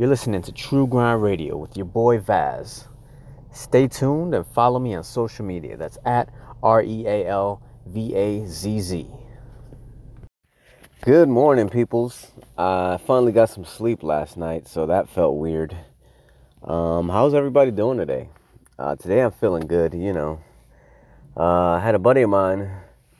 You're 0.00 0.08
listening 0.08 0.40
to 0.44 0.52
True 0.52 0.86
Grind 0.86 1.22
Radio 1.22 1.58
with 1.58 1.76
your 1.76 1.84
boy 1.84 2.20
Vaz. 2.20 2.88
Stay 3.52 3.86
tuned 3.86 4.34
and 4.34 4.46
follow 4.46 4.78
me 4.78 4.94
on 4.94 5.04
social 5.04 5.44
media. 5.44 5.76
That's 5.76 5.98
at 6.06 6.32
R 6.62 6.82
E 6.82 7.04
A 7.06 7.26
L 7.26 7.60
V 7.84 8.14
A 8.14 8.46
Z 8.46 8.80
Z. 8.80 9.06
Good 11.02 11.28
morning, 11.28 11.68
peoples. 11.68 12.28
I 12.56 12.98
finally 13.06 13.32
got 13.32 13.50
some 13.50 13.66
sleep 13.66 14.02
last 14.02 14.38
night, 14.38 14.66
so 14.66 14.86
that 14.86 15.10
felt 15.10 15.36
weird. 15.36 15.76
Um, 16.64 17.10
how's 17.10 17.34
everybody 17.34 17.70
doing 17.70 17.98
today? 17.98 18.30
Uh, 18.78 18.96
today 18.96 19.20
I'm 19.20 19.32
feeling 19.32 19.66
good, 19.66 19.92
you 19.92 20.14
know. 20.14 20.40
Uh, 21.36 21.72
I 21.72 21.80
had 21.80 21.94
a 21.94 21.98
buddy 21.98 22.22
of 22.22 22.30
mine 22.30 22.70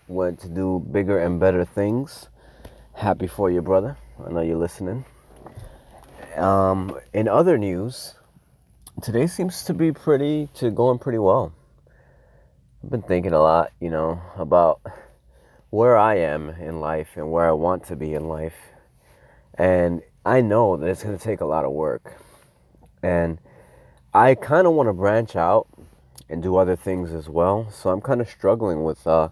went 0.09 0.41
to 0.41 0.49
do 0.49 0.83
bigger 0.91 1.19
and 1.19 1.39
better 1.39 1.67
things. 1.67 2.31
Happy 2.95 3.27
for 3.27 3.51
you, 3.51 3.61
brother. 3.61 3.99
I 4.27 4.33
know 4.33 4.41
you're 4.41 4.57
listening. 4.57 5.05
Um, 6.41 6.99
in 7.13 7.29
other 7.29 7.59
news, 7.59 8.15
today 9.03 9.27
seems 9.27 9.63
to 9.65 9.75
be 9.75 9.93
pretty 9.93 10.49
to 10.55 10.71
going 10.71 10.99
pretty 10.99 11.19
well. 11.19 11.53
I've 12.83 12.91
been 12.91 13.03
thinking 13.03 13.35
a 13.35 13.41
lot, 13.41 13.73
you 13.79 13.91
know, 13.91 14.23
about 14.39 14.81
where 15.69 15.99
I 15.99 16.15
am 16.15 16.49
in 16.49 16.81
life 16.81 17.11
and 17.17 17.31
where 17.31 17.47
I 17.47 17.53
want 17.53 17.85
to 17.89 17.97
be 17.97 18.15
in 18.15 18.27
life. 18.27 18.57
And 19.53 20.01
I 20.25 20.41
know 20.41 20.79
that 20.79 20.87
it's 20.87 21.03
going 21.03 21.19
to 21.19 21.23
take 21.23 21.43
a 21.43 21.45
lot 21.45 21.67
of 21.67 21.73
work. 21.73 22.15
And 23.03 23.39
I 24.15 24.35
kind 24.35 24.67
of 24.67 24.73
want 24.73 24.89
to 24.89 24.95
branch 24.95 25.37
out 25.37 25.69
and 26.31 26.43
do 26.43 26.57
other 26.57 26.75
things 26.75 27.13
as 27.13 27.29
well. 27.29 27.71
So 27.71 27.91
I'm 27.91 28.01
kind 28.01 28.23
of 28.23 28.31
struggling 28.31 28.83
with 28.83 29.07
uh, 29.07 29.29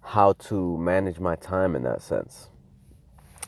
how 0.00 0.34
to 0.34 0.78
manage 0.78 1.18
my 1.18 1.34
time 1.34 1.74
in 1.74 1.82
that 1.82 2.02
sense. 2.02 2.50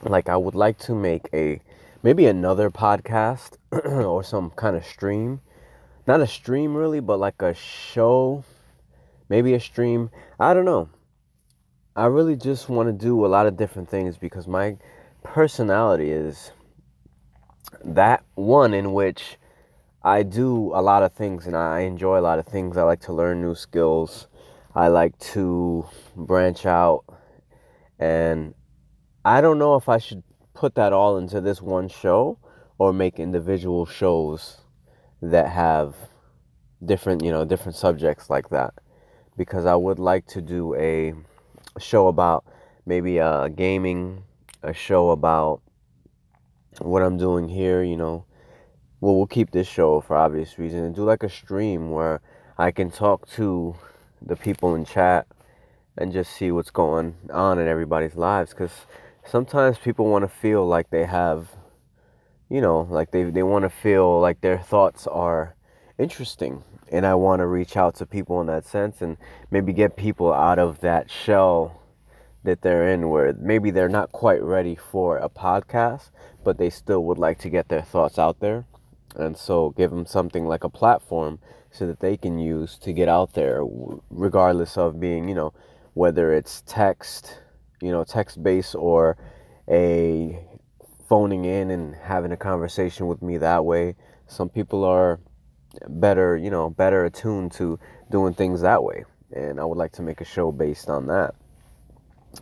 Like, 0.03 0.29
I 0.29 0.37
would 0.37 0.57
like 0.57 0.79
to 0.81 0.97
make 0.97 1.29
a 1.33 1.61
maybe 2.05 2.27
another 2.27 2.71
podcast 2.71 3.57
or 3.73 4.23
some 4.23 4.51
kind 4.51 4.77
of 4.77 4.85
stream. 4.85 5.41
Not 6.07 6.21
a 6.21 6.27
stream 6.27 6.77
really, 6.77 7.01
but 7.01 7.19
like 7.19 7.41
a 7.41 7.55
show, 7.55 8.45
maybe 9.31 9.55
a 9.55 9.61
stream. 9.61 10.11
I 10.39 10.53
don't 10.53 10.67
know. 10.67 10.91
I 11.97 12.07
really 12.07 12.37
just 12.37 12.69
want 12.69 12.89
to 12.89 12.93
do 12.93 13.25
a 13.25 13.29
lot 13.29 13.47
of 13.47 13.57
different 13.57 13.89
things 13.89 14.19
because 14.19 14.47
my 14.47 14.77
personality 15.23 16.11
is 16.11 16.53
that 17.83 18.23
one 18.35 18.75
in 18.75 18.93
which 18.93 19.39
I 20.03 20.25
do 20.25 20.73
a 20.75 20.83
lot 20.83 21.03
of 21.03 21.15
things 21.15 21.47
and 21.47 21.57
I 21.57 21.81
enjoy 21.81 22.19
a 22.19 22.21
lot 22.21 22.39
of 22.39 22.47
things. 22.47 22.77
I 22.77 22.83
like 22.83 23.01
to 23.03 23.15
learn 23.15 23.41
new 23.41 23.55
skills. 23.55 24.27
I 24.75 24.89
like 24.89 25.19
to 25.33 25.87
branch 26.15 26.67
out 26.67 27.05
and 27.99 28.55
I 29.25 29.41
don't 29.41 29.59
know 29.59 29.77
if 29.77 29.89
I 29.89 29.97
should 29.97 30.23
put 30.65 30.77
that 30.77 30.95
all 30.95 31.19
into 31.19 31.43
this 31.43 31.61
one 31.61 31.87
show 31.89 32.39
or 32.79 32.91
make 32.91 33.21
individual 33.21 33.85
shows 33.85 34.63
that 35.21 35.47
have 35.47 35.95
different, 36.83 37.23
you 37.23 37.31
know, 37.31 37.45
different 37.45 37.77
subjects 37.77 38.31
like 38.31 38.49
that. 38.49 38.73
Because 39.37 39.67
I 39.67 39.75
would 39.75 39.99
like 39.99 40.27
to 40.29 40.41
do 40.41 40.75
a 40.77 41.13
show 41.79 42.09
about 42.09 42.47
maybe 42.87 43.21
uh, 43.21 43.49
gaming, 43.49 44.23
a 44.63 44.73
show 44.73 45.11
about 45.11 45.61
what 46.79 47.03
I'm 47.03 47.19
doing 47.19 47.47
here, 47.47 47.83
you 47.83 47.99
know. 47.99 48.25
Well, 49.03 49.17
we'll 49.17 49.27
keep 49.27 49.51
this 49.51 49.69
show 49.69 50.01
for 50.01 50.17
obvious 50.17 50.59
reasons 50.59 50.87
and 50.87 50.95
do 50.95 51.05
like 51.05 51.23
a 51.23 51.29
stream 51.29 51.91
where 51.91 52.23
I 52.57 52.71
can 52.71 52.91
talk 52.91 53.29
to 53.33 53.77
the 54.23 54.35
people 54.35 54.75
in 54.75 54.87
chat 54.87 55.27
and 55.99 56.11
just 56.11 56.33
see 56.33 56.51
what's 56.51 56.71
going 56.71 57.17
on 57.31 57.59
in 57.59 57.69
everybody's 57.69 58.17
lives 58.17 58.53
because 58.53 58.87
sometimes 59.27 59.79
people 59.79 60.07
want 60.07 60.23
to 60.23 60.29
feel 60.29 60.67
like 60.67 60.91
they 60.91 61.05
have, 61.05 61.49
you 62.49 62.61
know, 62.61 62.87
like 62.91 63.11
they, 63.11 63.25
they 63.25 63.43
want 63.43 63.65
to 63.65 63.71
feel 63.71 64.21
like 64.21 64.41
their 64.41 64.59
thoughts 64.59 65.07
are 65.07 65.55
interesting. 65.99 66.63
And 66.93 67.07
I 67.07 67.15
want 67.15 67.41
to 67.41 67.47
reach 67.47 67.77
out 67.77 67.95
to 67.97 68.07
people 68.07 68.41
in 68.41 68.47
that 68.49 68.67
sense 68.67 69.01
and 69.03 69.17
maybe 69.51 69.73
get 69.73 69.97
people 69.97 70.33
out 70.33 70.59
of 70.59 70.81
that 70.81 71.11
shell 71.11 71.81
that 72.45 72.61
they're 72.61 72.91
in 72.91 73.09
where 73.09 73.33
maybe 73.33 73.71
they're 73.71 73.89
not 73.89 74.13
quite 74.13 74.43
ready 74.43 74.77
for 74.77 75.17
a 75.17 75.31
podcast, 75.31 76.11
but 76.45 76.59
they 76.59 76.69
still 76.69 77.03
would 77.05 77.19
like 77.19 77.39
to 77.39 77.49
get 77.49 77.69
their 77.69 77.83
thoughts 77.83 78.19
out 78.19 78.41
there. 78.41 78.67
And 79.17 79.37
so 79.37 79.71
give 79.71 79.91
them 79.91 80.05
something 80.07 80.47
like 80.47 80.63
a 80.63 80.69
platform 80.69 81.39
so 81.71 81.87
that 81.87 82.01
they 82.01 82.17
can 82.17 82.39
use 82.39 82.77
to 82.79 82.93
get 82.93 83.09
out 83.09 83.33
there, 83.33 83.63
regardless 84.11 84.77
of 84.77 85.01
being, 85.01 85.29
you 85.29 85.35
know, 85.35 85.53
whether 85.95 86.33
it's 86.33 86.63
text, 86.67 87.39
you 87.85 87.93
know, 87.93 88.03
text 88.03 88.43
based 88.43 88.75
or 88.75 89.19
a 89.69 90.43
phoning 91.07 91.45
in 91.45 91.71
and 91.71 91.95
having 91.95 92.33
a 92.33 92.37
conversation 92.37 93.07
with 93.07 93.21
me 93.21 93.37
that 93.37 93.65
way. 93.65 93.95
Some 94.27 94.49
people 94.49 94.85
are 94.85 95.21
better, 95.87 96.35
you 96.35 96.49
know, 96.49 96.71
better 96.71 97.05
attuned 97.05 97.53
to 97.53 97.79
doing 98.11 98.33
things 98.33 98.63
that 98.63 98.83
way. 98.83 99.05
And 99.33 99.61
I 99.61 99.65
would 99.65 99.77
like 99.77 99.93
to 99.93 100.03
make 100.03 100.23
a 100.23 100.25
show 100.25 100.51
based 100.51 100.89
on 100.89 101.09
that. 101.09 101.35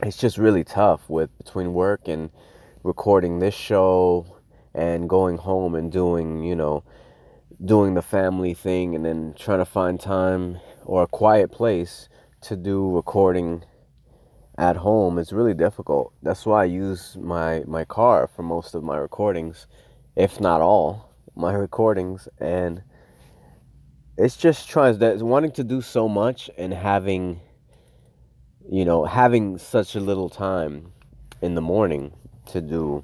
It's 0.03 0.17
just 0.17 0.39
really 0.39 0.63
tough 0.63 1.11
with 1.11 1.37
between 1.39 1.75
work 1.75 2.07
and 2.07 2.31
recording 2.85 3.41
this 3.41 3.55
show 3.55 4.25
and 4.75 5.09
going 5.09 5.39
home 5.39 5.75
and 5.75 5.91
doing, 5.91 6.45
you 6.45 6.55
know, 6.55 6.85
doing 7.65 7.95
the 7.95 8.03
family 8.03 8.55
thing 8.55 8.95
and 8.95 9.05
then 9.05 9.35
trying 9.37 9.59
to 9.59 9.65
find 9.65 9.99
time 9.99 10.61
or 10.85 11.03
a 11.03 11.09
quiet 11.09 11.51
place 11.51 12.09
to 12.43 12.57
do 12.57 12.91
recording 12.91 13.65
at 14.62 14.77
home 14.77 15.19
is 15.19 15.33
really 15.33 15.55
difficult. 15.55 16.12
That's 16.23 16.47
why 16.47 16.62
I 16.62 16.67
use 16.67 17.17
my 17.21 17.65
my 17.67 17.84
car 17.84 18.28
for 18.34 18.43
most 18.43 18.75
of 18.77 18.83
my 18.84 18.97
recordings, 18.97 19.67
if 20.17 20.41
not 20.41 20.61
all 20.61 20.87
my 21.34 21.55
recordings 21.55 22.28
and 22.39 22.83
it's 24.19 24.37
just 24.37 24.69
trying 24.69 24.99
that 24.99 25.17
wanting 25.23 25.50
to 25.50 25.65
do 25.65 25.81
so 25.81 26.06
much 26.06 26.50
and 26.59 26.75
having 26.75 27.41
you 28.71 28.84
know 28.84 29.05
having 29.05 29.56
such 29.56 29.97
a 29.97 30.00
little 30.00 30.28
time 30.28 30.93
in 31.41 31.55
the 31.55 31.62
morning 31.62 32.12
to 32.53 32.61
do 32.61 33.03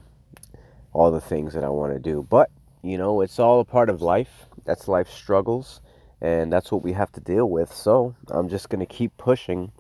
all 0.93 1.11
the 1.11 1.21
things 1.21 1.55
that 1.55 1.65
I 1.65 1.69
want 1.69 1.93
to 1.93 1.99
do. 1.99 2.27
But, 2.29 2.51
you 2.83 2.99
know, 2.99 3.21
it's 3.21 3.39
all 3.39 3.61
a 3.61 3.65
part 3.65 3.91
of 3.91 4.03
life. 4.03 4.47
That's 4.65 4.89
life 4.89 5.09
struggles 5.09 5.81
and 6.21 6.53
that's 6.53 6.73
what 6.73 6.83
we 6.83 6.93
have 6.93 7.13
to 7.13 7.21
deal 7.21 7.49
with. 7.49 7.73
So, 7.73 8.15
I'm 8.29 8.49
just 8.49 8.69
going 8.69 8.81
to 8.81 8.95
keep 8.95 9.17
pushing 9.17 9.71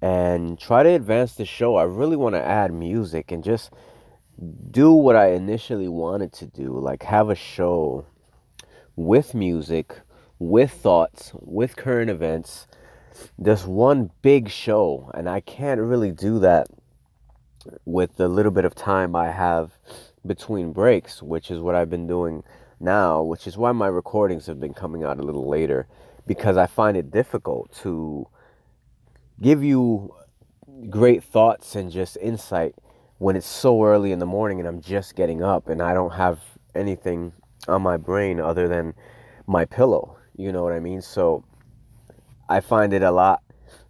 and 0.00 0.58
try 0.58 0.82
to 0.82 0.90
advance 0.90 1.34
the 1.34 1.44
show. 1.44 1.76
I 1.76 1.84
really 1.84 2.16
want 2.16 2.34
to 2.34 2.42
add 2.42 2.72
music 2.72 3.32
and 3.32 3.42
just 3.42 3.70
do 4.70 4.92
what 4.92 5.16
I 5.16 5.28
initially 5.28 5.88
wanted 5.88 6.32
to 6.34 6.46
do, 6.46 6.78
like 6.78 7.04
have 7.04 7.30
a 7.30 7.34
show 7.34 8.06
with 8.94 9.34
music, 9.34 10.00
with 10.38 10.70
thoughts, 10.70 11.32
with 11.34 11.76
current 11.76 12.10
events. 12.10 12.66
Just 13.42 13.66
one 13.66 14.10
big 14.20 14.50
show, 14.50 15.10
and 15.14 15.28
I 15.28 15.40
can't 15.40 15.80
really 15.80 16.12
do 16.12 16.38
that 16.40 16.68
with 17.84 18.16
the 18.16 18.28
little 18.28 18.52
bit 18.52 18.66
of 18.66 18.74
time 18.74 19.16
I 19.16 19.30
have 19.30 19.72
between 20.26 20.72
breaks, 20.72 21.22
which 21.22 21.50
is 21.50 21.60
what 21.60 21.74
I've 21.74 21.90
been 21.90 22.06
doing 22.06 22.42
now, 22.78 23.22
which 23.22 23.46
is 23.46 23.56
why 23.56 23.72
my 23.72 23.86
recordings 23.86 24.46
have 24.46 24.60
been 24.60 24.74
coming 24.74 25.02
out 25.02 25.18
a 25.18 25.22
little 25.22 25.48
later 25.48 25.88
because 26.26 26.56
I 26.56 26.66
find 26.66 26.96
it 26.96 27.10
difficult 27.10 27.72
to 27.82 28.28
give 29.40 29.62
you 29.62 30.14
great 30.88 31.22
thoughts 31.22 31.74
and 31.74 31.90
just 31.90 32.16
insight 32.18 32.74
when 33.18 33.36
it's 33.36 33.46
so 33.46 33.82
early 33.84 34.12
in 34.12 34.18
the 34.18 34.26
morning 34.26 34.58
and 34.58 34.68
I'm 34.68 34.80
just 34.80 35.14
getting 35.14 35.42
up 35.42 35.68
and 35.68 35.82
I 35.82 35.94
don't 35.94 36.12
have 36.12 36.38
anything 36.74 37.32
on 37.68 37.82
my 37.82 37.96
brain 37.96 38.40
other 38.40 38.68
than 38.68 38.94
my 39.46 39.64
pillow. 39.64 40.18
You 40.36 40.52
know 40.52 40.62
what 40.62 40.72
I 40.72 40.80
mean? 40.80 41.00
So 41.00 41.44
I 42.48 42.60
find 42.60 42.92
it 42.92 43.02
a 43.02 43.10
lot 43.10 43.42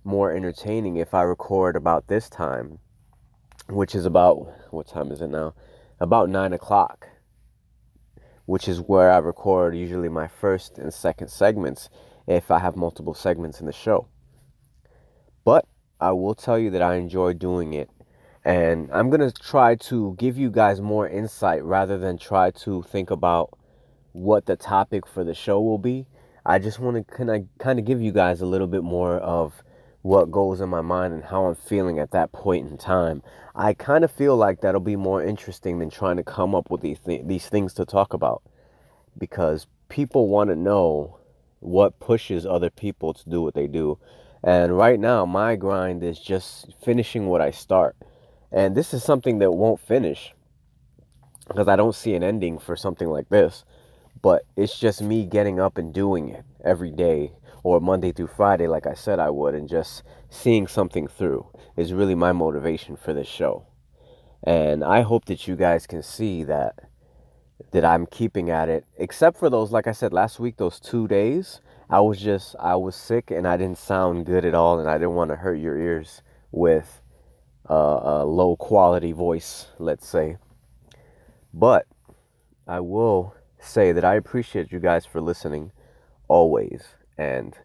more 0.04 0.32
entertaining 0.32 0.96
if 0.96 1.14
I 1.14 1.22
record 1.22 1.76
about 1.76 2.06
this 2.06 2.30
time, 2.30 2.78
which 3.68 3.94
is 3.94 4.06
about 4.06 4.48
what 4.70 4.86
time 4.86 5.10
is 5.10 5.20
it 5.20 5.28
now? 5.28 5.54
About 5.98 6.28
nine 6.28 6.52
o'clock, 6.52 7.08
which 8.44 8.68
is 8.68 8.80
where 8.80 9.10
I 9.10 9.18
record 9.18 9.76
usually 9.76 10.08
my 10.08 10.28
first 10.28 10.78
and 10.78 10.94
second 10.94 11.28
segments 11.28 11.88
if 12.28 12.50
I 12.50 12.60
have 12.60 12.76
multiple 12.76 13.14
segments 13.14 13.60
in 13.60 13.66
the 13.66 13.72
show. 13.72 14.08
But 15.46 15.64
I 16.00 16.10
will 16.10 16.34
tell 16.34 16.58
you 16.58 16.70
that 16.70 16.82
I 16.82 16.96
enjoy 16.96 17.32
doing 17.34 17.72
it. 17.72 17.88
And 18.44 18.90
I'm 18.92 19.10
going 19.10 19.20
to 19.20 19.30
try 19.30 19.76
to 19.76 20.16
give 20.18 20.36
you 20.36 20.50
guys 20.50 20.80
more 20.80 21.08
insight 21.08 21.62
rather 21.62 21.96
than 21.96 22.18
try 22.18 22.50
to 22.50 22.82
think 22.82 23.12
about 23.12 23.56
what 24.10 24.46
the 24.46 24.56
topic 24.56 25.06
for 25.06 25.22
the 25.22 25.34
show 25.34 25.60
will 25.60 25.78
be. 25.78 26.06
I 26.44 26.58
just 26.58 26.80
want 26.80 26.96
to 26.96 27.04
kind 27.04 27.30
of 27.30 27.46
kind 27.58 27.78
of 27.78 27.84
give 27.84 28.02
you 28.02 28.10
guys 28.10 28.40
a 28.40 28.46
little 28.46 28.66
bit 28.66 28.82
more 28.82 29.18
of 29.18 29.62
what 30.02 30.32
goes 30.32 30.60
in 30.60 30.68
my 30.68 30.80
mind 30.80 31.14
and 31.14 31.24
how 31.24 31.46
I'm 31.46 31.54
feeling 31.54 32.00
at 32.00 32.10
that 32.10 32.32
point 32.32 32.68
in 32.68 32.76
time. 32.76 33.22
I 33.54 33.72
kind 33.72 34.02
of 34.02 34.10
feel 34.10 34.36
like 34.36 34.60
that'll 34.62 34.80
be 34.80 34.96
more 34.96 35.22
interesting 35.22 35.78
than 35.78 35.90
trying 35.90 36.16
to 36.16 36.24
come 36.24 36.56
up 36.56 36.72
with 36.72 36.80
these 36.80 36.98
th- 36.98 37.24
these 37.24 37.48
things 37.48 37.72
to 37.74 37.84
talk 37.84 38.12
about 38.12 38.42
because 39.16 39.68
people 39.88 40.26
want 40.28 40.50
to 40.50 40.56
know 40.56 41.18
what 41.60 42.00
pushes 42.00 42.44
other 42.46 42.70
people 42.70 43.14
to 43.14 43.28
do 43.28 43.42
what 43.42 43.54
they 43.54 43.68
do 43.68 43.98
and 44.46 44.78
right 44.78 45.00
now, 45.00 45.26
my 45.26 45.56
grind 45.56 46.04
is 46.04 46.20
just 46.20 46.74
finishing 46.84 47.28
what 47.28 47.42
I 47.42 47.52
start. 47.52 47.96
And 48.52 48.76
this 48.76 48.94
is 48.94 49.04
something 49.04 49.40
that 49.40 49.52
won't 49.52 49.80
finish. 49.80 50.34
because 51.48 51.68
I 51.68 51.76
don't 51.76 51.94
see 51.94 52.14
an 52.14 52.24
ending 52.24 52.58
for 52.58 52.76
something 52.76 53.08
like 53.08 53.30
this. 53.30 53.64
But 54.22 54.44
it's 54.56 54.78
just 54.78 55.02
me 55.02 55.26
getting 55.26 55.60
up 55.60 55.78
and 55.78 55.94
doing 55.94 56.30
it 56.30 56.44
every 56.64 56.92
day 56.92 57.34
or 57.64 57.80
Monday 57.80 58.12
through 58.12 58.28
Friday, 58.28 58.68
like 58.68 58.86
I 58.86 58.94
said 58.94 59.20
I 59.20 59.30
would, 59.30 59.54
and 59.54 59.68
just 59.68 60.04
seeing 60.30 60.68
something 60.68 61.08
through 61.08 61.48
is 61.76 61.94
really 61.94 62.16
my 62.16 62.32
motivation 62.32 62.96
for 62.96 63.14
this 63.14 63.28
show. 63.28 63.66
And 64.44 64.84
I 64.84 65.02
hope 65.02 65.26
that 65.26 65.48
you 65.48 65.56
guys 65.56 65.86
can 65.86 66.02
see 66.02 66.44
that 66.44 66.76
that 67.72 67.84
I'm 67.84 68.06
keeping 68.06 68.50
at 68.50 68.68
it, 68.68 68.84
except 68.98 69.38
for 69.38 69.50
those, 69.50 69.72
like 69.72 69.86
I 69.86 69.92
said 69.92 70.12
last 70.12 70.40
week, 70.40 70.56
those 70.58 70.80
two 70.80 71.08
days. 71.08 71.60
I 71.88 72.00
was 72.00 72.20
just, 72.20 72.56
I 72.58 72.74
was 72.76 72.96
sick 72.96 73.30
and 73.30 73.46
I 73.46 73.56
didn't 73.56 73.78
sound 73.78 74.26
good 74.26 74.44
at 74.44 74.54
all, 74.54 74.80
and 74.80 74.88
I 74.88 74.94
didn't 74.94 75.14
want 75.14 75.30
to 75.30 75.36
hurt 75.36 75.54
your 75.56 75.78
ears 75.78 76.22
with 76.50 77.00
a, 77.66 77.74
a 77.74 78.24
low 78.24 78.56
quality 78.56 79.12
voice, 79.12 79.66
let's 79.78 80.08
say. 80.08 80.36
But 81.54 81.86
I 82.66 82.80
will 82.80 83.34
say 83.60 83.92
that 83.92 84.04
I 84.04 84.14
appreciate 84.14 84.72
you 84.72 84.80
guys 84.80 85.06
for 85.06 85.20
listening 85.20 85.72
always 86.28 86.82
and 87.16 87.56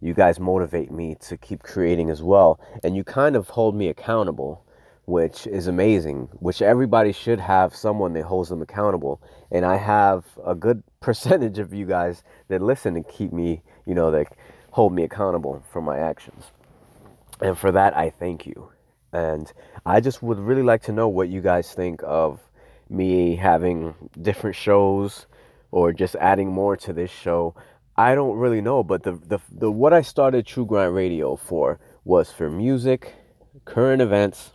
you 0.00 0.14
guys 0.14 0.38
motivate 0.38 0.90
me 0.90 1.16
to 1.20 1.36
keep 1.36 1.62
creating 1.62 2.10
as 2.10 2.22
well 2.22 2.60
and 2.82 2.96
you 2.96 3.04
kind 3.04 3.36
of 3.36 3.50
hold 3.50 3.74
me 3.74 3.88
accountable 3.88 4.64
which 5.08 5.46
is 5.46 5.68
amazing 5.68 6.28
which 6.38 6.60
everybody 6.60 7.12
should 7.12 7.40
have 7.40 7.74
someone 7.74 8.12
that 8.12 8.24
holds 8.24 8.50
them 8.50 8.60
accountable. 8.60 9.22
And 9.50 9.64
i 9.64 9.76
have 9.78 10.26
a 10.44 10.54
good 10.54 10.82
percentage 11.00 11.58
of 11.58 11.72
you 11.72 11.86
guys 11.86 12.22
that 12.48 12.60
listen 12.60 12.94
and 12.94 13.08
keep 13.08 13.32
me 13.32 13.62
you 13.86 13.94
know 13.94 14.10
that 14.10 14.26
hold 14.72 14.92
me 14.92 15.04
accountable 15.04 15.64
for 15.72 15.80
my 15.80 15.98
actions. 15.98 16.44
And 17.40 17.56
for 17.56 17.72
that 17.72 17.96
i 17.96 18.10
thank 18.10 18.46
you. 18.46 18.70
And 19.10 19.50
i 19.86 19.98
just 20.00 20.22
would 20.22 20.38
really 20.38 20.62
like 20.62 20.82
to 20.82 20.92
know 20.92 21.08
what 21.08 21.30
you 21.30 21.40
guys 21.40 21.72
think 21.72 22.02
of 22.04 22.40
me 22.90 23.36
having 23.36 23.94
different 24.20 24.56
shows 24.56 25.26
or 25.70 25.94
just 25.94 26.16
adding 26.16 26.52
more 26.52 26.76
to 26.76 26.92
this 26.92 27.10
show. 27.10 27.54
I 27.96 28.14
don't 28.14 28.36
really 28.36 28.60
know, 28.60 28.82
but 28.84 29.02
the, 29.04 29.12
the 29.12 29.38
the 29.50 29.70
what 29.70 29.94
I 29.94 30.02
started 30.02 30.46
True 30.46 30.66
Grind 30.66 30.94
Radio 30.94 31.34
for 31.34 31.80
was 32.04 32.30
for 32.30 32.50
music, 32.50 33.14
current 33.64 34.02
events, 34.02 34.52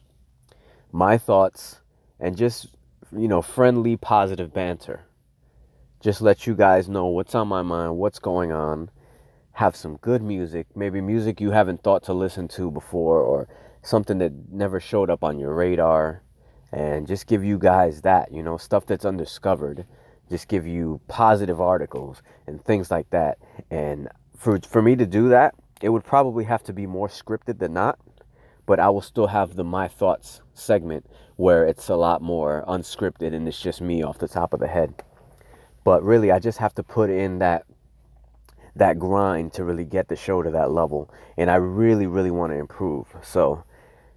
my 0.93 1.17
thoughts, 1.17 1.81
and 2.21 2.37
just 2.37 2.67
you 3.11 3.27
know 3.27 3.41
friendly, 3.41 3.97
positive 3.97 4.53
banter. 4.53 5.05
Just 5.99 6.21
let 6.21 6.47
you 6.47 6.55
guys 6.55 6.87
know 6.87 7.07
what's 7.07 7.35
on 7.35 7.49
my 7.49 7.63
mind, 7.63 7.97
what's 7.97 8.19
going 8.19 8.53
on. 8.53 8.89
Have 9.53 9.75
some 9.75 9.97
good 9.97 10.21
music, 10.21 10.67
maybe 10.75 11.01
music 11.01 11.41
you 11.41 11.51
haven't 11.51 11.83
thought 11.83 12.03
to 12.03 12.13
listen 12.13 12.47
to 12.49 12.71
before, 12.71 13.19
or 13.19 13.49
something 13.81 14.19
that 14.19 14.31
never 14.51 14.79
showed 14.79 15.09
up 15.09 15.25
on 15.25 15.39
your 15.39 15.53
radar, 15.53 16.23
and 16.71 17.07
just 17.07 17.27
give 17.27 17.43
you 17.43 17.57
guys 17.59 18.03
that 18.03 18.31
you 18.31 18.43
know 18.43 18.57
stuff 18.57 18.85
that's 18.85 19.05
undiscovered 19.05 19.85
just 20.29 20.47
give 20.47 20.65
you 20.65 20.99
positive 21.07 21.61
articles 21.61 22.21
and 22.47 22.63
things 22.63 22.89
like 22.89 23.09
that. 23.11 23.37
And 23.69 24.09
for 24.37 24.59
for 24.59 24.81
me 24.81 24.95
to 24.95 25.05
do 25.05 25.29
that, 25.29 25.55
it 25.81 25.89
would 25.89 26.03
probably 26.03 26.45
have 26.45 26.63
to 26.63 26.73
be 26.73 26.87
more 26.87 27.07
scripted 27.07 27.59
than 27.59 27.73
not. 27.73 27.99
But 28.65 28.79
I 28.79 28.89
will 28.89 29.01
still 29.01 29.27
have 29.27 29.55
the 29.55 29.63
my 29.63 29.87
thoughts 29.87 30.41
segment 30.53 31.05
where 31.35 31.65
it's 31.65 31.89
a 31.89 31.95
lot 31.95 32.21
more 32.21 32.63
unscripted 32.67 33.33
and 33.33 33.47
it's 33.47 33.59
just 33.59 33.81
me 33.81 34.03
off 34.03 34.19
the 34.19 34.27
top 34.27 34.53
of 34.53 34.59
the 34.59 34.67
head. 34.67 35.03
But 35.83 36.03
really, 36.03 36.31
I 36.31 36.39
just 36.39 36.59
have 36.59 36.73
to 36.75 36.83
put 36.83 37.09
in 37.09 37.39
that 37.39 37.65
that 38.75 38.97
grind 38.97 39.53
to 39.53 39.63
really 39.63 39.85
get 39.85 40.07
the 40.07 40.15
show 40.15 40.41
to 40.41 40.49
that 40.51 40.71
level. 40.71 41.13
And 41.37 41.51
I 41.51 41.55
really, 41.55 42.07
really 42.07 42.31
want 42.31 42.53
to 42.53 42.57
improve. 42.57 43.07
So 43.21 43.63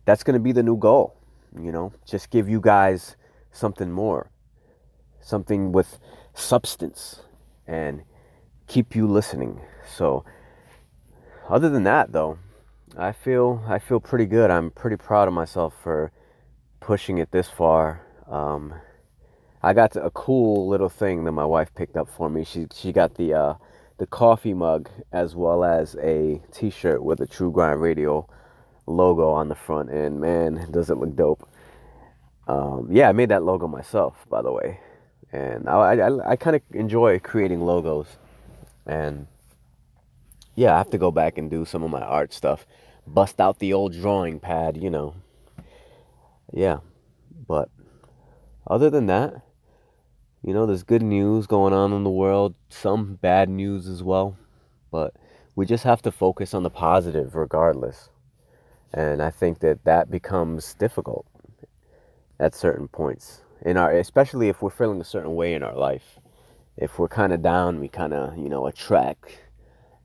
that's 0.06 0.22
going 0.22 0.34
to 0.34 0.40
be 0.40 0.52
the 0.52 0.62
new 0.62 0.78
goal. 0.78 1.14
You 1.60 1.72
know, 1.72 1.92
just 2.06 2.30
give 2.30 2.48
you 2.48 2.60
guys 2.60 3.16
something 3.52 3.90
more 3.90 4.30
something 5.26 5.72
with 5.72 5.98
substance 6.34 7.20
and 7.66 8.02
keep 8.68 8.94
you 8.94 9.08
listening. 9.08 9.60
So 9.96 10.24
other 11.48 11.68
than 11.68 11.82
that 11.82 12.12
though, 12.12 12.38
I 12.96 13.12
feel 13.12 13.62
I 13.68 13.78
feel 13.78 14.00
pretty 14.00 14.26
good. 14.26 14.50
I'm 14.50 14.70
pretty 14.70 14.96
proud 14.96 15.28
of 15.28 15.34
myself 15.34 15.74
for 15.82 16.12
pushing 16.80 17.18
it 17.18 17.30
this 17.30 17.48
far. 17.48 18.06
Um, 18.28 18.74
I 19.62 19.72
got 19.72 19.96
a 19.96 20.10
cool 20.10 20.68
little 20.68 20.88
thing 20.88 21.24
that 21.24 21.32
my 21.32 21.44
wife 21.44 21.74
picked 21.74 21.96
up 21.96 22.08
for 22.08 22.30
me. 22.30 22.44
She 22.44 22.66
she 22.74 22.92
got 22.92 23.14
the 23.14 23.34
uh, 23.34 23.54
the 23.98 24.06
coffee 24.06 24.54
mug 24.54 24.88
as 25.12 25.34
well 25.34 25.64
as 25.64 25.96
a 25.96 26.40
T-shirt 26.52 27.02
with 27.02 27.20
a 27.20 27.26
True 27.26 27.50
Grind 27.50 27.80
Radio 27.80 28.28
logo 28.86 29.30
on 29.30 29.48
the 29.48 29.54
front, 29.54 29.90
and 29.90 30.20
man, 30.20 30.68
does 30.70 30.90
it 30.90 30.96
look 30.96 31.14
dope. 31.16 31.48
Um, 32.48 32.88
yeah, 32.90 33.08
I 33.08 33.12
made 33.12 33.30
that 33.30 33.42
logo 33.42 33.66
myself, 33.66 34.24
by 34.30 34.42
the 34.42 34.52
way 34.52 34.80
and 35.32 35.68
I, 35.68 35.72
I, 35.74 36.30
I 36.32 36.36
kind 36.36 36.56
of 36.56 36.62
enjoy 36.72 37.18
creating 37.18 37.60
logos 37.60 38.06
and 38.86 39.26
yeah 40.54 40.74
i 40.74 40.78
have 40.78 40.90
to 40.90 40.98
go 40.98 41.10
back 41.10 41.38
and 41.38 41.50
do 41.50 41.64
some 41.64 41.82
of 41.82 41.90
my 41.90 42.00
art 42.00 42.32
stuff 42.32 42.66
bust 43.06 43.40
out 43.40 43.58
the 43.58 43.72
old 43.72 43.92
drawing 43.92 44.40
pad 44.40 44.76
you 44.76 44.90
know. 44.90 45.14
Yeah 46.52 46.78
but 47.48 47.68
other 48.66 48.90
than 48.90 49.06
that 49.06 49.42
you 50.42 50.52
know 50.52 50.66
there's 50.66 50.82
good 50.82 51.02
news 51.02 51.46
going 51.46 51.72
on 51.72 51.92
in 51.92 52.04
the 52.04 52.10
world 52.10 52.54
some 52.68 53.14
bad 53.16 53.48
news 53.48 53.86
as 53.88 54.02
well 54.02 54.36
but 54.90 55.14
we 55.54 55.64
just 55.66 55.84
have 55.84 56.02
to 56.02 56.12
focus 56.12 56.52
on 56.54 56.62
the 56.62 56.70
positive 56.70 57.34
regardless. 57.34 58.10
And 58.92 59.22
i 59.22 59.30
think 59.30 59.60
that 59.60 59.84
that 59.84 60.10
becomes 60.10 60.74
difficult 60.74 61.26
at 62.38 62.54
certain 62.54 62.88
points 62.88 63.42
in 63.62 63.76
our 63.76 63.92
especially 63.92 64.48
if 64.48 64.62
we're 64.62 64.70
feeling 64.70 65.00
a 65.00 65.04
certain 65.04 65.34
way 65.34 65.54
in 65.54 65.62
our 65.62 65.76
life. 65.76 66.18
If 66.76 66.98
we're 66.98 67.08
kind 67.08 67.32
of 67.32 67.42
down 67.42 67.80
we 67.80 67.88
kind 67.88 68.12
of 68.12 68.36
you 68.36 68.48
know 68.48 68.66
attract 68.66 69.40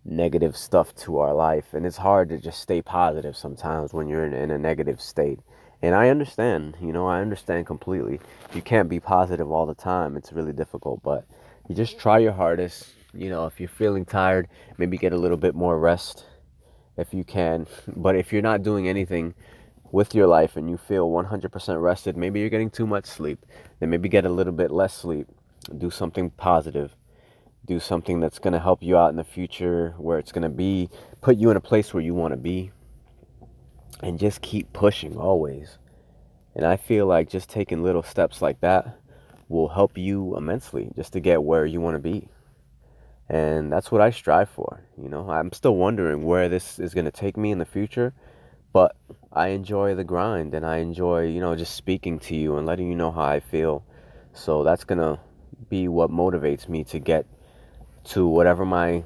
negative 0.04 0.58
stuff 0.58 0.96
to 0.96 1.20
our 1.20 1.34
life 1.34 1.74
and 1.74 1.86
it's 1.86 1.98
hard 1.98 2.30
to 2.30 2.38
just 2.38 2.60
stay 2.60 2.82
positive 2.82 3.38
sometimes 3.38 3.94
when 3.94 4.08
you're 4.08 4.26
in, 4.26 4.34
in 4.34 4.52
a 4.52 4.58
negative 4.58 5.02
state. 5.02 5.40
And 5.84 5.96
i 5.96 6.10
understand 6.10 6.76
you 6.82 6.92
know 6.92 7.08
i 7.08 7.22
understand 7.22 7.66
completely. 7.68 8.20
You 8.54 8.62
can't 8.62 8.90
be 8.90 9.00
positive 9.00 9.52
all 9.52 9.66
the 9.66 9.76
time. 9.76 10.18
It's 10.18 10.32
really 10.32 10.54
difficult 10.54 11.02
but 11.04 11.26
you 11.68 11.76
just 11.76 12.00
try 12.00 12.18
your 12.20 12.34
hardest. 12.34 12.90
You 13.14 13.30
know 13.30 13.46
if 13.46 13.60
you're 13.60 13.70
feeling 13.70 14.06
tired 14.06 14.48
maybe 14.78 14.98
get 14.98 15.14
a 15.14 15.18
little 15.18 15.38
bit 15.38 15.56
more 15.56 15.78
rest 15.80 16.26
if 16.98 17.14
you 17.14 17.24
can. 17.24 17.68
But 17.88 18.16
if 18.16 18.32
you're 18.32 18.42
not 18.42 18.64
doing 18.64 18.88
anything 18.88 19.34
with 19.92 20.16
your 20.16 20.28
life 20.28 20.56
and 20.56 20.70
you 20.70 20.78
feel 20.78 21.10
100% 21.10 21.82
rested, 21.82 22.16
maybe 22.18 22.40
you're 22.40 22.50
getting 22.50 22.70
too 22.70 22.88
much 22.88 23.06
sleep, 23.06 23.46
then 23.80 23.90
maybe 23.90 24.08
get 24.10 24.26
a 24.26 24.30
little 24.30 24.54
bit 24.54 24.72
less 24.72 24.94
sleep. 24.94 25.28
Do 25.78 25.90
something 25.90 26.30
positive. 26.32 26.96
Do 27.66 27.80
something 27.80 28.20
that's 28.20 28.40
going 28.40 28.54
to 28.54 28.60
help 28.60 28.82
you 28.82 28.98
out 28.98 29.10
in 29.10 29.16
the 29.16 29.24
future 29.24 29.94
where 29.98 30.20
it's 30.20 30.32
going 30.32 30.44
to 30.44 30.50
be 30.50 30.90
put 31.22 31.38
you 31.38 31.50
in 31.52 31.58
a 31.58 31.62
place 31.62 31.94
where 31.94 32.04
you 32.04 32.14
want 32.14 32.34
to 32.34 32.38
be. 32.38 32.72
And 34.02 34.18
just 34.18 34.42
keep 34.42 34.74
pushing 34.74 35.16
always. 35.16 35.78
And 36.56 36.66
I 36.66 36.76
feel 36.76 37.06
like 37.06 37.30
just 37.30 37.50
taking 37.50 37.84
little 37.84 38.04
steps 38.04 38.42
like 38.42 38.62
that 38.62 38.98
will 39.48 39.70
help 39.70 39.98
you 39.98 40.36
immensely 40.36 40.92
just 40.96 41.14
to 41.14 41.20
get 41.20 41.44
where 41.44 41.66
you 41.66 41.80
want 41.80 41.96
to 41.96 42.00
be. 42.00 42.28
And 43.30 43.72
that's 43.72 43.92
what 43.92 44.02
I 44.02 44.10
strive 44.10 44.50
for. 44.50 44.84
You 45.02 45.08
know, 45.08 45.30
I'm 45.30 45.52
still 45.54 45.76
wondering 45.76 46.24
where 46.24 46.50
this 46.50 46.80
is 46.80 46.94
going 46.94 47.06
to 47.06 47.12
take 47.12 47.38
me 47.38 47.52
in 47.52 47.60
the 47.60 47.66
future 47.66 48.14
but 48.74 48.96
I 49.34 49.50
enjoy 49.50 49.96
the 49.96 50.04
grind 50.04 50.54
and 50.54 50.66
I 50.66 50.78
enjoy, 50.78 51.28
you 51.28 51.40
know, 51.40 51.56
just 51.56 51.76
speaking 51.76 52.20
to 52.20 52.36
you 52.36 52.58
and 52.58 52.66
letting 52.66 52.88
you 52.88 52.96
know 52.96 53.12
how 53.12 53.24
I 53.24 53.40
feel. 53.40 53.84
So 54.34 54.64
that's 54.64 54.84
going 54.84 55.00
to 55.00 55.20
be 55.70 55.88
what 55.88 56.10
motivates 56.10 56.70
me 56.70 56.84
to 56.86 57.00
get 57.00 57.26
to 58.06 58.28
whatever 58.28 58.66
my 58.66 59.04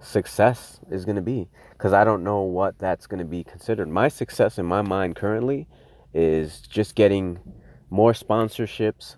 success 0.00 0.80
is 0.90 1.04
going 1.04 1.16
to 1.16 1.22
be 1.22 1.48
because 1.72 1.92
I 1.92 2.04
don't 2.04 2.24
know 2.24 2.42
what 2.42 2.78
that's 2.78 3.06
going 3.06 3.18
to 3.18 3.24
be 3.24 3.44
considered. 3.44 3.88
My 3.88 4.08
success 4.08 4.58
in 4.58 4.66
my 4.66 4.82
mind 4.82 5.16
currently 5.16 5.68
is 6.12 6.60
just 6.60 6.94
getting 6.94 7.38
more 7.90 8.12
sponsorships 8.12 9.16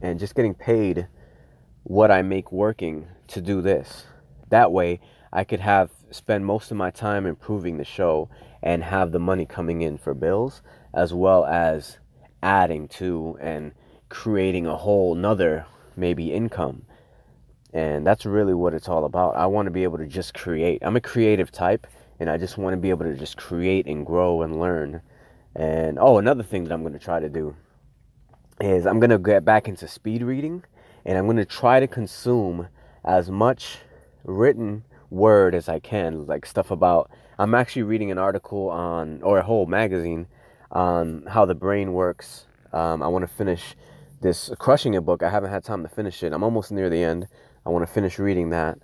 and 0.00 0.18
just 0.18 0.34
getting 0.34 0.54
paid 0.54 1.08
what 1.82 2.10
I 2.10 2.22
make 2.22 2.52
working 2.52 3.06
to 3.28 3.40
do 3.40 3.60
this. 3.60 4.06
That 4.50 4.72
way, 4.72 5.00
I 5.32 5.44
could 5.44 5.60
have 5.60 5.90
spend 6.10 6.46
most 6.46 6.70
of 6.70 6.76
my 6.76 6.90
time 6.90 7.26
improving 7.26 7.76
the 7.76 7.84
show 7.84 8.30
and 8.62 8.82
have 8.84 9.12
the 9.12 9.18
money 9.18 9.46
coming 9.46 9.82
in 9.82 9.98
for 9.98 10.14
bills 10.14 10.62
as 10.94 11.12
well 11.12 11.44
as 11.44 11.98
adding 12.42 12.88
to 12.88 13.36
and 13.40 13.72
creating 14.08 14.66
a 14.66 14.76
whole 14.76 15.14
nother 15.14 15.66
maybe 15.96 16.32
income 16.32 16.86
and 17.76 18.06
that's 18.06 18.24
really 18.24 18.54
what 18.54 18.74
it's 18.74 18.88
all 18.88 19.04
about 19.04 19.36
i 19.36 19.46
want 19.46 19.66
to 19.66 19.70
be 19.70 19.82
able 19.82 19.98
to 19.98 20.06
just 20.06 20.34
create 20.34 20.82
i'm 20.82 20.96
a 20.96 21.00
creative 21.00 21.50
type 21.50 21.86
and 22.18 22.30
i 22.30 22.36
just 22.36 22.56
want 22.58 22.72
to 22.72 22.78
be 22.78 22.90
able 22.90 23.04
to 23.04 23.14
just 23.14 23.36
create 23.36 23.86
and 23.86 24.06
grow 24.06 24.42
and 24.42 24.58
learn 24.58 25.00
and 25.54 25.98
oh 26.00 26.18
another 26.18 26.42
thing 26.42 26.64
that 26.64 26.72
i'm 26.72 26.82
going 26.82 26.92
to 26.92 26.98
try 26.98 27.20
to 27.20 27.28
do 27.28 27.54
is 28.60 28.86
i'm 28.86 28.98
going 28.98 29.10
to 29.10 29.18
get 29.18 29.44
back 29.44 29.68
into 29.68 29.86
speed 29.86 30.22
reading 30.22 30.62
and 31.04 31.18
i'm 31.18 31.26
going 31.26 31.36
to 31.36 31.44
try 31.44 31.80
to 31.80 31.86
consume 31.86 32.68
as 33.04 33.30
much 33.30 33.78
written 34.24 34.82
word 35.10 35.54
as 35.54 35.68
I 35.68 35.78
can, 35.78 36.26
like 36.26 36.46
stuff 36.46 36.70
about. 36.70 37.10
I'm 37.38 37.54
actually 37.54 37.82
reading 37.82 38.10
an 38.10 38.18
article 38.18 38.68
on, 38.70 39.22
or 39.22 39.38
a 39.38 39.42
whole 39.42 39.66
magazine 39.66 40.26
on 40.70 41.24
how 41.28 41.44
the 41.44 41.54
brain 41.54 41.92
works. 41.92 42.46
Um, 42.72 43.02
I 43.02 43.08
want 43.08 43.22
to 43.22 43.34
finish 43.34 43.74
this 44.20 44.50
Crushing 44.58 44.94
It 44.94 45.04
book. 45.04 45.22
I 45.22 45.30
haven't 45.30 45.50
had 45.50 45.64
time 45.64 45.82
to 45.82 45.88
finish 45.88 46.22
it. 46.22 46.32
I'm 46.32 46.42
almost 46.42 46.72
near 46.72 46.90
the 46.90 47.02
end. 47.02 47.28
I 47.66 47.70
want 47.70 47.84
to 47.84 47.92
finish 47.92 48.20
reading 48.20 48.50
that. 48.50 48.78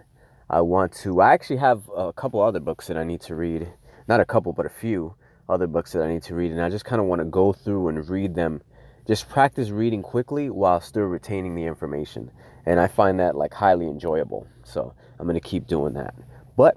I 0.50 0.60
want 0.60 0.92
to. 1.02 1.20
I 1.20 1.32
actually 1.32 1.58
have 1.58 1.88
a 1.96 2.12
couple 2.12 2.42
other 2.42 2.58
books 2.58 2.88
that 2.88 2.96
I 2.96 3.04
need 3.04 3.20
to 3.22 3.36
read. 3.36 3.72
Not 4.08 4.18
a 4.18 4.24
couple, 4.24 4.52
but 4.52 4.66
a 4.66 4.70
few 4.70 5.14
other 5.48 5.68
books 5.68 5.92
that 5.92 6.02
I 6.02 6.12
need 6.12 6.24
to 6.24 6.34
read, 6.34 6.50
and 6.50 6.60
I 6.60 6.68
just 6.68 6.84
kind 6.84 7.00
of 7.00 7.06
want 7.06 7.20
to 7.20 7.24
go 7.24 7.52
through 7.52 7.88
and 7.88 8.08
read 8.08 8.34
them. 8.34 8.60
Just 9.06 9.28
practice 9.28 9.70
reading 9.70 10.02
quickly 10.02 10.50
while 10.50 10.80
still 10.80 11.04
retaining 11.04 11.54
the 11.54 11.64
information, 11.64 12.32
and 12.66 12.80
I 12.80 12.88
find 12.88 13.20
that 13.20 13.36
like 13.36 13.54
highly 13.54 13.86
enjoyable. 13.86 14.48
So 14.64 14.94
I'm 15.20 15.28
gonna 15.28 15.40
keep 15.40 15.68
doing 15.68 15.94
that. 15.94 16.16
But 16.56 16.76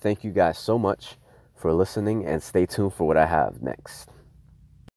thank 0.00 0.22
you 0.22 0.30
guys 0.30 0.56
so 0.56 0.78
much 0.78 1.16
for 1.56 1.72
listening, 1.72 2.26
and 2.26 2.40
stay 2.40 2.64
tuned 2.64 2.94
for 2.94 3.08
what 3.08 3.16
I 3.16 3.26
have 3.26 3.60
next. 3.60 4.08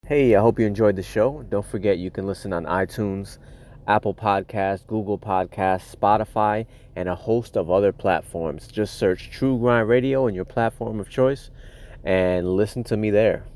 Hey, 0.06 0.36
I 0.36 0.40
hope 0.40 0.60
you 0.60 0.66
enjoyed 0.66 0.94
the 0.94 1.02
show. 1.02 1.42
Don't 1.42 1.66
forget 1.66 1.98
you 1.98 2.12
can 2.12 2.28
listen 2.28 2.52
on 2.52 2.64
iTunes, 2.66 3.38
Apple 3.86 4.14
Podcasts, 4.14 4.86
Google 4.86 5.18
Podcasts, 5.18 5.94
Spotify, 5.94 6.66
and 6.96 7.08
a 7.08 7.14
host 7.14 7.56
of 7.56 7.70
other 7.70 7.92
platforms. 7.92 8.66
Just 8.66 8.94
search 8.94 9.30
True 9.30 9.58
Grind 9.58 9.88
Radio 9.88 10.26
in 10.26 10.34
your 10.34 10.44
platform 10.44 11.00
of 11.00 11.08
choice 11.08 11.50
and 12.02 12.56
listen 12.56 12.84
to 12.84 12.96
me 12.96 13.10
there. 13.10 13.44